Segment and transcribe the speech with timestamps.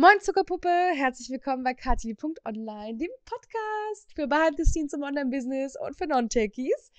[0.00, 4.26] Moin Zuckerpuppe, herzlich willkommen bei Kati.online, dem Podcast für
[4.64, 6.90] Scenes im Online-Business und für Non-Techies.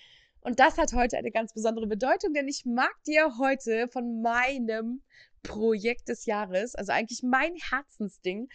[0.41, 5.01] Und das hat heute eine ganz besondere Bedeutung, denn ich mag dir heute von meinem
[5.41, 8.49] Projekt des Jahres, also eigentlich mein Herzensding,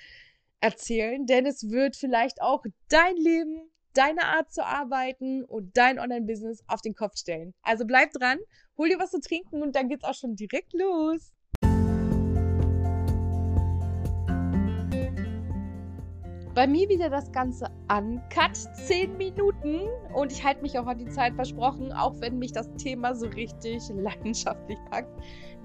[0.61, 6.63] erzählen, denn es wird vielleicht auch dein Leben, deine Art zu arbeiten und dein Online-Business
[6.69, 7.53] auf den Kopf stellen.
[7.63, 8.39] Also bleib dran,
[8.79, 11.33] hol dir was zu trinken und dann geht's auch schon direkt los.
[16.57, 19.81] Bei mir wieder das Ganze uncut, 10 Minuten
[20.15, 23.27] und ich halte mich auch an die Zeit versprochen, auch wenn mich das Thema so
[23.27, 25.11] richtig leidenschaftlich packt.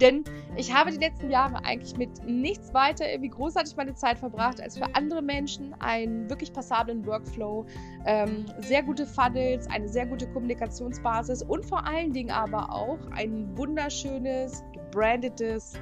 [0.02, 0.26] Denn
[0.58, 4.78] ich habe die letzten Jahre eigentlich mit nichts weiter irgendwie großartig meine Zeit verbracht, als
[4.78, 7.66] für andere Menschen einen wirklich passablen Workflow,
[8.06, 13.58] ähm, sehr gute Funnels, eine sehr gute Kommunikationsbasis und vor allen Dingen aber auch ein
[13.58, 15.76] wunderschönes, gebrandetes,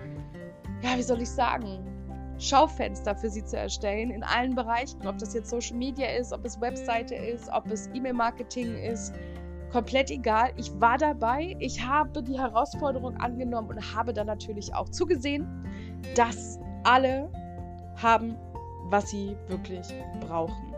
[0.83, 1.88] ja, wie soll ich sagen,
[2.39, 6.45] Schaufenster für sie zu erstellen in allen Bereichen, ob das jetzt Social Media ist, ob
[6.45, 9.13] es Webseite ist, ob es E-Mail-Marketing ist,
[9.71, 10.51] komplett egal.
[10.55, 15.47] Ich war dabei, ich habe die Herausforderung angenommen und habe dann natürlich auch zugesehen,
[16.15, 17.29] dass alle
[17.97, 18.37] haben,
[18.85, 19.87] was sie wirklich
[20.21, 20.73] brauchen.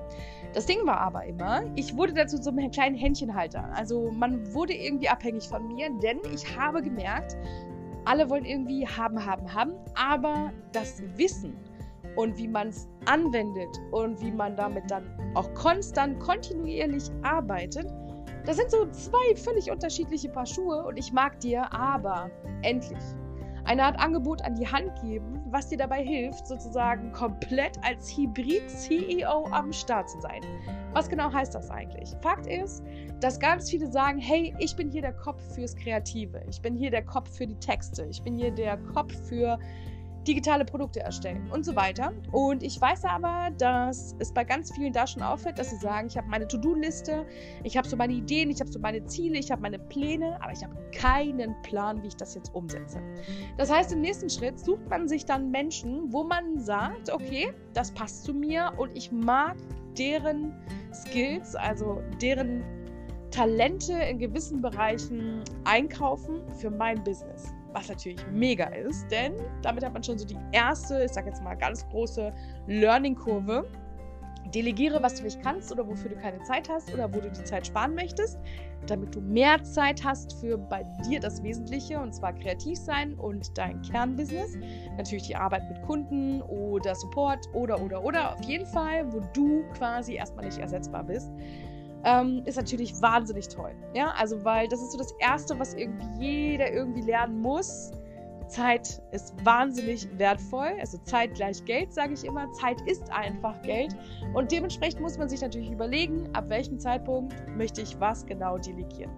[0.54, 3.72] Das Ding war aber immer, ich wurde dazu so einem kleinen Händchenhalter.
[3.74, 7.38] Also man wurde irgendwie abhängig von mir, denn ich habe gemerkt,
[8.06, 11.56] alle wollen irgendwie haben, haben, haben, aber das Wissen
[12.16, 17.88] und wie man es anwendet und wie man damit dann auch konstant, kontinuierlich arbeitet,
[18.46, 22.30] das sind so zwei völlig unterschiedliche Paar Schuhe und ich mag dir aber
[22.64, 22.98] endlich
[23.64, 29.48] eine Art Angebot an die Hand geben, was dir dabei hilft, sozusagen komplett als Hybrid-CEO
[29.52, 30.42] am Start zu sein.
[30.94, 32.10] Was genau heißt das eigentlich?
[32.22, 32.84] Fakt ist,
[33.20, 36.92] dass ganz viele sagen, hey, ich bin hier der Kopf fürs Kreative, ich bin hier
[36.92, 39.60] der Kopf für die Texte, ich bin hier der Kopf für
[40.28, 42.14] digitale Produkte erstellen und so weiter.
[42.32, 46.08] Und ich weiß aber, dass es bei ganz vielen da schon auffällt, dass sie sagen,
[46.08, 47.26] ich habe meine To-Do-Liste,
[47.64, 50.52] ich habe so meine Ideen, ich habe so meine Ziele, ich habe meine Pläne, aber
[50.52, 53.02] ich habe keinen Plan, wie ich das jetzt umsetze.
[53.58, 57.92] Das heißt, im nächsten Schritt sucht man sich dann Menschen, wo man sagt, okay, das
[57.92, 59.56] passt zu mir und ich mag
[59.98, 60.54] deren
[60.94, 62.64] Skills, also deren
[63.32, 69.94] Talente in gewissen Bereichen einkaufen für mein Business was natürlich mega ist, denn damit hat
[69.94, 72.34] man schon so die erste, ich sag jetzt mal ganz große
[72.68, 73.66] Learning-Kurve.
[74.54, 77.44] Delegiere, was du nicht kannst oder wofür du keine Zeit hast oder wo du die
[77.44, 78.38] Zeit sparen möchtest,
[78.86, 83.58] damit du mehr Zeit hast für bei dir das Wesentliche und zwar kreativ sein und
[83.58, 84.58] dein Kernbusiness.
[84.98, 89.64] Natürlich die Arbeit mit Kunden oder Support oder oder oder auf jeden Fall, wo du
[89.74, 91.32] quasi erstmal nicht ersetzbar bist
[92.04, 93.72] ähm, ist natürlich wahnsinnig toll.
[93.94, 97.92] Ja, also weil das ist so das Erste, was irgendwie jeder irgendwie lernen muss.
[98.48, 100.74] Zeit ist wahnsinnig wertvoll.
[100.80, 102.52] Also Zeit gleich Geld, sage ich immer.
[102.54, 103.96] Zeit ist einfach Geld.
[104.34, 109.12] Und dementsprechend muss man sich natürlich überlegen, ab welchem Zeitpunkt möchte ich was genau delegieren.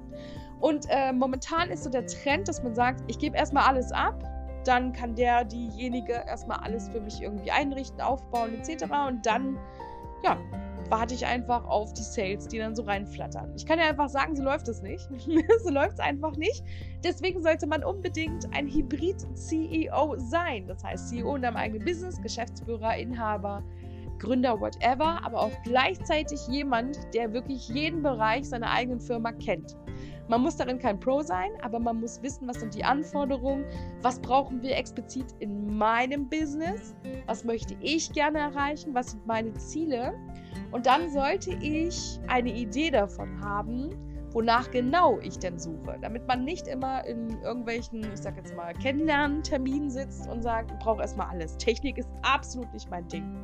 [0.60, 4.24] Und äh, momentan ist so der Trend, dass man sagt, ich gebe erstmal alles ab,
[4.66, 8.86] dann kann der, diejenige erstmal alles für mich irgendwie einrichten, aufbauen etc.
[9.08, 9.58] Und dann,
[10.24, 10.38] ja,
[10.94, 13.52] warte ich einfach auf die Sales, die dann so reinflattern.
[13.56, 15.10] Ich kann ja einfach sagen, so läuft es nicht.
[15.64, 16.64] so läuft es einfach nicht.
[17.04, 20.68] Deswegen sollte man unbedingt ein Hybrid-CEO sein.
[20.68, 23.64] Das heißt, CEO in deinem eigenen Business, Geschäftsführer, Inhaber,
[24.20, 29.76] Gründer, whatever, aber auch gleichzeitig jemand, der wirklich jeden Bereich seiner eigenen Firma kennt.
[30.28, 33.66] Man muss darin kein Pro sein, aber man muss wissen, was sind die Anforderungen,
[34.02, 36.96] was brauchen wir explizit in meinem Business,
[37.28, 40.14] was möchte ich gerne erreichen, was sind meine Ziele
[40.72, 43.90] und dann sollte ich eine Idee davon haben,
[44.32, 48.74] wonach genau ich denn suche, damit man nicht immer in irgendwelchen, ich sag jetzt mal,
[48.74, 51.56] Kennenlernen-Terminen sitzt und sagt, ich brauche erstmal alles.
[51.58, 53.36] Technik ist absolut nicht mein Ding.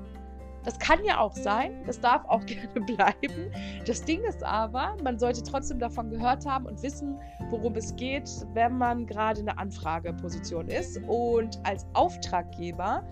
[0.63, 3.51] Das kann ja auch sein, das darf auch gerne bleiben.
[3.85, 8.29] Das Ding ist aber, man sollte trotzdem davon gehört haben und wissen, worum es geht,
[8.53, 13.03] wenn man gerade in der Anfrageposition ist und als Auftraggeber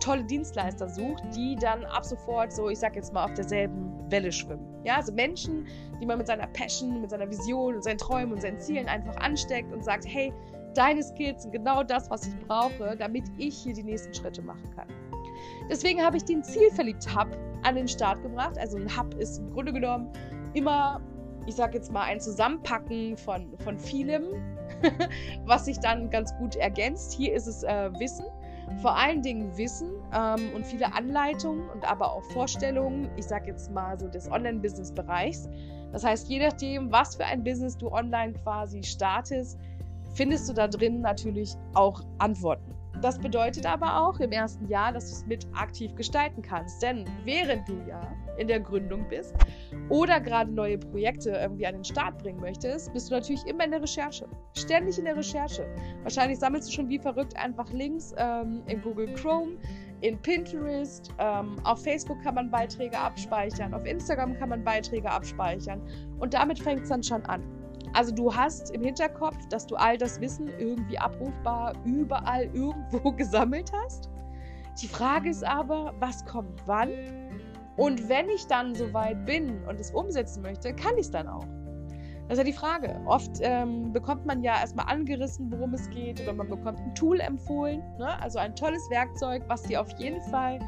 [0.00, 4.32] tolle Dienstleister sucht, die dann ab sofort so, ich sag jetzt mal, auf derselben Welle
[4.32, 4.66] schwimmen.
[4.84, 5.66] Ja, also Menschen,
[6.00, 9.16] die man mit seiner Passion, mit seiner Vision und seinen Träumen und seinen Zielen einfach
[9.16, 10.32] ansteckt und sagt, hey,
[10.74, 14.68] deine Skills sind genau das, was ich brauche, damit ich hier die nächsten Schritte machen
[14.74, 14.88] kann.
[15.70, 17.28] Deswegen habe ich den Zielverliebt-Hub
[17.62, 18.58] an den Start gebracht.
[18.58, 20.10] Also ein Hub ist im Grunde genommen
[20.54, 21.00] immer,
[21.46, 24.24] ich sag jetzt mal, ein Zusammenpacken von, von vielem,
[25.46, 27.12] was sich dann ganz gut ergänzt.
[27.12, 28.24] Hier ist es äh, Wissen
[28.80, 33.70] vor allen Dingen Wissen ähm, und viele Anleitungen und aber auch Vorstellungen, ich sage jetzt
[33.70, 35.48] mal so des Online-Business-Bereichs.
[35.92, 39.58] Das heißt, je nachdem, was für ein Business du online quasi startest,
[40.14, 42.74] findest du da drin natürlich auch Antworten.
[43.02, 46.80] Das bedeutet aber auch im ersten Jahr, dass du es mit aktiv gestalten kannst.
[46.82, 48.00] Denn während du ja
[48.38, 49.34] in der Gründung bist
[49.88, 53.72] oder gerade neue Projekte irgendwie an den Start bringen möchtest, bist du natürlich immer in
[53.72, 54.28] der Recherche.
[54.56, 55.66] Ständig in der Recherche.
[56.02, 59.58] Wahrscheinlich sammelst du schon wie verrückt einfach Links ähm, in Google Chrome,
[60.00, 65.80] in Pinterest, ähm, auf Facebook kann man Beiträge abspeichern, auf Instagram kann man Beiträge abspeichern.
[66.20, 67.61] Und damit fängt es dann schon an.
[67.94, 73.70] Also du hast im Hinterkopf, dass du all das Wissen irgendwie abrufbar überall irgendwo gesammelt
[73.84, 74.10] hast.
[74.80, 76.90] Die Frage ist aber, was kommt wann?
[77.76, 81.46] Und wenn ich dann soweit bin und es umsetzen möchte, kann ich es dann auch.
[82.28, 83.00] Das ist ja die Frage.
[83.04, 87.20] Oft ähm, bekommt man ja erstmal angerissen, worum es geht, oder man bekommt ein Tool
[87.20, 88.20] empfohlen, ne?
[88.22, 90.58] also ein tolles Werkzeug, was dir auf jeden Fall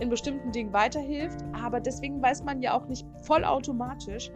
[0.00, 1.44] in bestimmten Dingen weiterhilft.
[1.52, 4.32] Aber deswegen weiß man ja auch nicht vollautomatisch,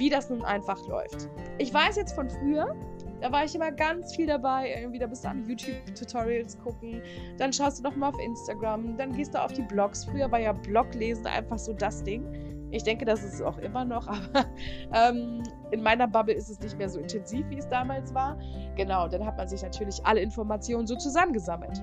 [0.00, 1.28] wie das nun einfach läuft.
[1.58, 2.74] Ich weiß jetzt von früher,
[3.20, 4.74] da war ich immer ganz viel dabei.
[4.76, 7.02] Irgendwie, da bist du an YouTube-Tutorials gucken.
[7.36, 8.96] Dann schaust du nochmal auf Instagram.
[8.96, 10.06] Dann gehst du auf die Blogs.
[10.06, 12.24] Früher war ja Bloglesen einfach so das Ding.
[12.72, 14.46] Ich denke, das ist es auch immer noch, aber
[14.94, 15.42] ähm,
[15.72, 18.38] in meiner Bubble ist es nicht mehr so intensiv, wie es damals war.
[18.76, 21.82] Genau, dann hat man sich natürlich alle Informationen so zusammengesammelt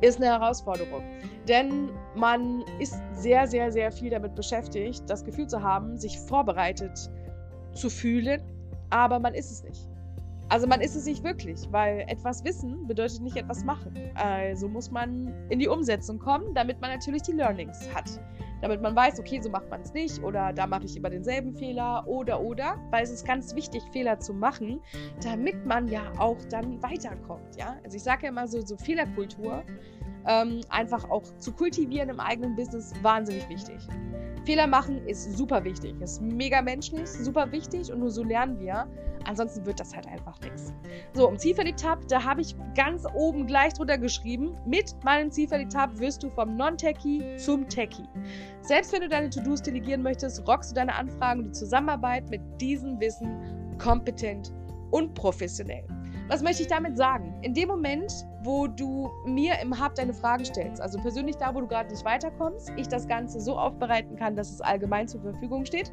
[0.00, 1.02] ist eine Herausforderung.
[1.48, 7.10] Denn man ist sehr, sehr, sehr viel damit beschäftigt, das Gefühl zu haben, sich vorbereitet
[7.76, 8.42] zu fühlen,
[8.90, 9.88] aber man ist es nicht.
[10.48, 13.94] Also man ist es nicht wirklich, weil etwas wissen bedeutet nicht etwas machen.
[14.14, 18.20] Also muss man in die Umsetzung kommen, damit man natürlich die Learnings hat.
[18.62, 21.52] Damit man weiß, okay, so macht man es nicht oder da mache ich immer denselben
[21.52, 24.80] Fehler oder oder, weil es ist ganz wichtig, Fehler zu machen,
[25.22, 27.56] damit man ja auch dann weiterkommt.
[27.56, 27.76] Ja?
[27.84, 29.64] Also ich sage ja immer so, so Fehlerkultur
[30.26, 33.86] ähm, einfach auch zu kultivieren im eigenen Business wahnsinnig wichtig.
[34.44, 38.86] Fehler machen ist super wichtig, ist mega menschlich, super wichtig und nur so lernen wir.
[39.24, 40.72] Ansonsten wird das halt einfach nichts.
[41.12, 46.22] So, um Zielverliebt-Tab, da habe ich ganz oben gleich drunter geschrieben, mit meinem Zielverliebt-Tab wirst
[46.22, 48.08] du vom Non-Techie zum Techie.
[48.60, 52.40] Selbst wenn du deine To-Dos delegieren möchtest, rockst du deine Anfragen und die Zusammenarbeit mit
[52.60, 54.52] diesem Wissen kompetent
[54.92, 55.84] und professionell.
[56.28, 57.38] Was möchte ich damit sagen?
[57.42, 58.12] In dem Moment,
[58.42, 62.04] wo du mir im Hub deine Fragen stellst, also persönlich da, wo du gerade nicht
[62.04, 65.92] weiterkommst, ich das Ganze so aufbereiten kann, dass es allgemein zur Verfügung steht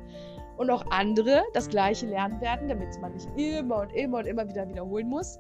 [0.58, 4.48] und auch andere das Gleiche lernen werden, damit man nicht immer und immer und immer
[4.48, 5.40] wieder wiederholen muss,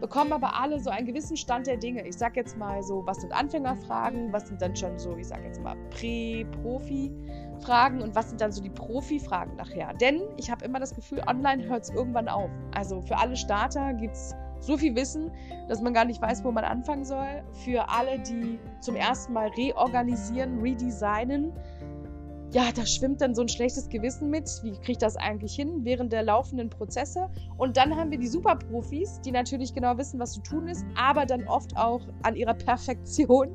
[0.00, 2.06] bekommen aber alle so einen gewissen Stand der Dinge.
[2.06, 5.44] Ich sag jetzt mal so, was sind Anfängerfragen, was sind dann schon so, ich sag
[5.44, 9.92] jetzt mal Prä-Profi-Fragen und was sind dann so die Profi-Fragen nachher.
[9.94, 12.50] Denn ich habe immer das Gefühl, online hört es irgendwann auf.
[12.74, 15.30] Also für alle Starter gibt es so viel Wissen,
[15.68, 17.42] dass man gar nicht weiß, wo man anfangen soll.
[17.64, 21.52] Für alle, die zum ersten Mal reorganisieren, redesignen,
[22.52, 24.48] ja, da schwimmt dann so ein schlechtes Gewissen mit.
[24.62, 27.30] Wie kriege ich das eigentlich hin während der laufenden Prozesse?
[27.56, 31.24] Und dann haben wir die Superprofis, die natürlich genau wissen, was zu tun ist, aber
[31.24, 33.48] dann oft auch an ihrer Perfektion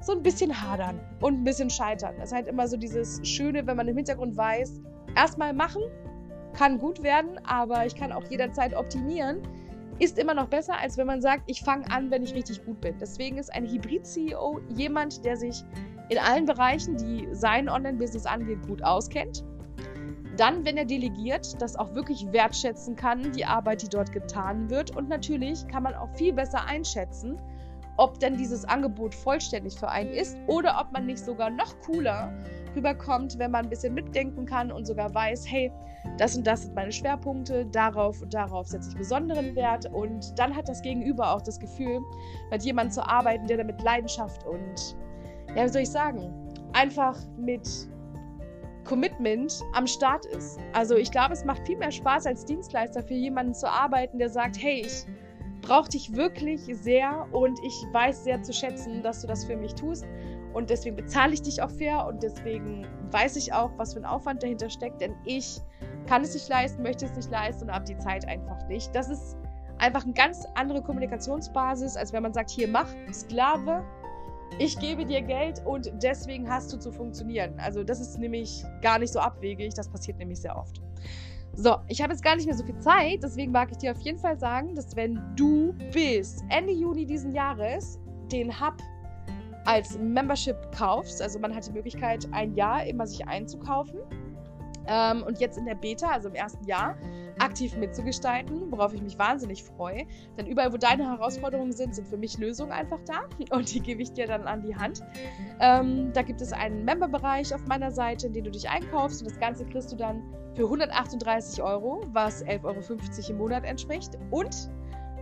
[0.00, 2.14] so ein bisschen hadern und ein bisschen scheitern.
[2.18, 4.80] Das ist halt immer so dieses Schöne, wenn man im Hintergrund weiß,
[5.16, 5.82] erstmal machen,
[6.52, 9.42] kann gut werden, aber ich kann auch jederzeit optimieren.
[9.98, 12.80] Ist immer noch besser, als wenn man sagt, ich fange an, wenn ich richtig gut
[12.80, 12.96] bin.
[13.00, 15.64] Deswegen ist ein Hybrid-CEO jemand, der sich
[16.08, 19.44] in allen Bereichen, die sein Online-Business angeht, gut auskennt.
[20.36, 24.96] Dann, wenn er delegiert, das auch wirklich wertschätzen kann, die Arbeit, die dort getan wird.
[24.96, 27.38] Und natürlich kann man auch viel besser einschätzen,
[27.96, 32.32] ob denn dieses Angebot vollständig für einen ist oder ob man nicht sogar noch cooler
[32.74, 35.70] rüberkommt, wenn man ein bisschen mitdenken kann und sogar weiß, hey,
[36.18, 40.54] das und das sind meine Schwerpunkte, darauf und darauf setze ich besonderen Wert und dann
[40.54, 42.00] hat das Gegenüber auch das Gefühl,
[42.50, 44.96] mit jemandem zu arbeiten, der damit Leidenschaft und
[45.54, 46.32] ja, wie soll ich sagen,
[46.72, 47.68] einfach mit
[48.84, 50.58] Commitment am Start ist.
[50.72, 54.28] Also ich glaube, es macht viel mehr Spaß als Dienstleister für jemanden zu arbeiten, der
[54.28, 55.06] sagt, hey, ich
[55.62, 59.74] brauche dich wirklich sehr und ich weiß sehr zu schätzen, dass du das für mich
[59.74, 60.04] tust.
[60.52, 64.04] Und deswegen bezahle ich dich auch fair und deswegen weiß ich auch, was für ein
[64.04, 65.60] Aufwand dahinter steckt, denn ich
[66.06, 68.94] kann es nicht leisten, möchte es nicht leisten und habe die Zeit einfach nicht.
[68.94, 69.36] Das ist
[69.78, 73.84] einfach eine ganz andere Kommunikationsbasis, als wenn man sagt, hier mach Sklave,
[74.58, 77.54] ich gebe dir Geld und deswegen hast du zu funktionieren.
[77.58, 80.80] Also das ist nämlich gar nicht so abwegig, das passiert nämlich sehr oft.
[81.56, 84.00] So, ich habe jetzt gar nicht mehr so viel Zeit, deswegen mag ich dir auf
[84.00, 88.00] jeden Fall sagen, dass wenn du bis Ende Juni diesen Jahres
[88.32, 88.74] den Hub
[89.64, 94.00] als Membership kaufst, also man hat die Möglichkeit, ein Jahr immer sich einzukaufen
[94.86, 96.96] ähm, und jetzt in der Beta, also im ersten Jahr,
[97.38, 100.06] aktiv mitzugestalten, worauf ich mich wahnsinnig freue.
[100.38, 103.24] Denn überall, wo deine Herausforderungen sind, sind für mich Lösungen einfach da
[103.56, 105.02] und die gebe ich dir dann an die Hand.
[105.60, 109.30] Ähm, da gibt es einen Member-Bereich auf meiner Seite, in den du dich einkaufst und
[109.30, 110.22] das Ganze kriegst du dann
[110.54, 114.16] für 138 Euro, was 11,50 Euro im Monat entspricht.
[114.30, 114.70] Und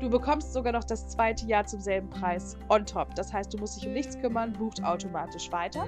[0.03, 3.15] Du bekommst sogar noch das zweite Jahr zum selben Preis on top.
[3.15, 5.87] Das heißt, du musst dich um nichts kümmern, bucht automatisch weiter.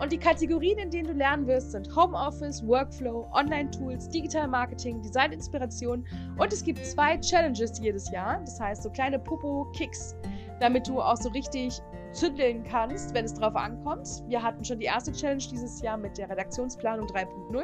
[0.00, 6.04] Und die Kategorien, in denen du lernen wirst, sind Homeoffice, Workflow, Online-Tools, Digital Marketing, Design-Inspiration
[6.38, 8.40] und es gibt zwei Challenges jedes Jahr.
[8.40, 10.16] Das heißt, so kleine Popo-Kicks,
[10.58, 14.24] damit du auch so richtig zündeln kannst, wenn es drauf ankommt.
[14.26, 17.62] Wir hatten schon die erste Challenge dieses Jahr mit der Redaktionsplanung 3.0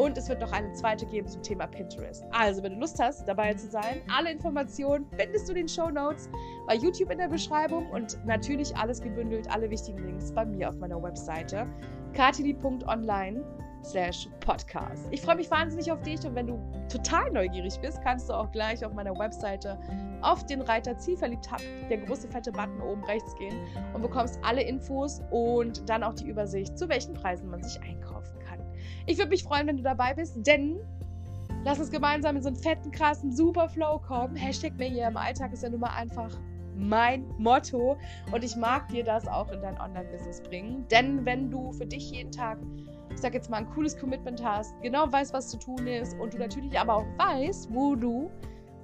[0.00, 2.24] und es wird noch eine zweite geben zum Thema Pinterest.
[2.32, 5.90] Also, wenn du Lust hast, dabei zu sein, alle Informationen findest du in den Show
[5.90, 6.30] Notes
[6.66, 10.76] bei YouTube in der Beschreibung und natürlich alles gebündelt, alle wichtigen Links bei mir auf
[10.76, 11.66] meiner Webseite
[12.14, 13.44] katili.online
[13.84, 15.06] slash podcast.
[15.10, 16.58] Ich freue mich wahnsinnig auf dich und wenn du
[16.90, 19.78] total neugierig bist, kannst du auch gleich auf meiner Webseite
[20.22, 23.54] auf den Reiter Zielverliebt Hub, der große fette Button oben rechts gehen
[23.94, 28.38] und bekommst alle Infos und dann auch die Übersicht, zu welchen Preisen man sich einkaufen
[28.40, 28.59] kann.
[29.06, 30.78] Ich würde mich freuen, wenn du dabei bist, denn
[31.64, 34.36] lass uns gemeinsam in so einen fetten, krassen Superflow kommen.
[34.36, 36.36] Hashtag mir hier im Alltag ist ja nun mal einfach
[36.76, 37.96] mein Motto
[38.32, 40.86] und ich mag dir das auch in dein Online-Business bringen.
[40.90, 42.58] Denn wenn du für dich jeden Tag
[43.12, 46.34] ich sag jetzt mal, ein cooles Commitment hast, genau weißt, was zu tun ist und
[46.34, 48.30] du natürlich aber auch weißt, wo du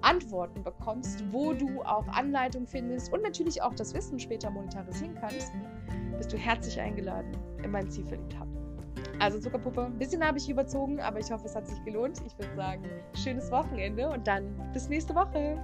[0.02, 5.52] Antworten bekommst, wo du auch Anleitung findest und natürlich auch das Wissen später monetarisieren kannst,
[6.16, 8.55] bist du herzlich eingeladen in mein Zielverliebt Hub.
[9.18, 12.20] Also Zuckerpuppe, ein bisschen habe ich überzogen, aber ich hoffe, es hat sich gelohnt.
[12.26, 15.58] Ich würde sagen, schönes Wochenende und dann bis nächste Woche.